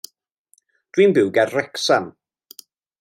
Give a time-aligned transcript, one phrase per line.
[0.97, 2.05] Dwi'n byw ger Wrecsam.